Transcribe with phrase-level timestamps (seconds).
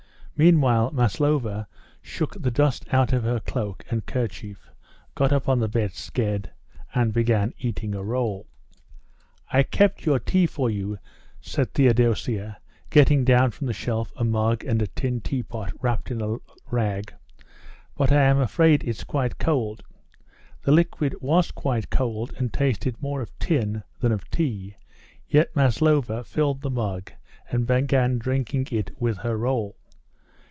[0.37, 1.67] Meanwhile Maslova
[2.01, 4.71] shook the dust out of her cloak and kerchief,
[5.13, 6.49] got up on the bedstead,
[6.95, 8.47] and began eating a roll.
[9.53, 10.97] "I kept your tea for you,"
[11.41, 12.57] said Theodosia,
[12.89, 16.37] getting down from the shelf a mug and a tin teapot wrapped in a
[16.71, 17.13] rag,
[17.95, 19.83] "but I'm afraid it is quite cold."
[20.63, 24.77] The liquid was quite cold and tasted more of tin than of tea,
[25.27, 27.11] yet Maslova filled the mug
[27.51, 29.77] and began drinking it with her roll.